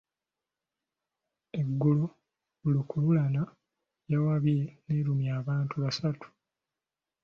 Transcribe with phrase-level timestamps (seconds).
[1.59, 2.05] Eggulo
[2.71, 3.41] lukululana
[4.11, 6.27] yawabye n'erumya abantu basatu.